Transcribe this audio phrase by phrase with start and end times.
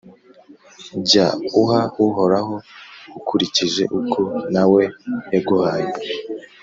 [1.07, 1.27] Jya
[1.61, 2.55] uha Uhoraho
[3.17, 4.19] ukurikije uko
[4.53, 4.83] na we
[5.33, 5.89] yaguhaye,